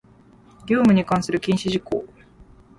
[0.65, 2.03] 業務に関する禁止事項